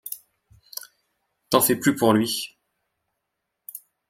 T'en 1.51 1.61
fais 1.61 1.75
plus 1.75 1.95
pour 1.95 2.11
lui. 2.13 2.57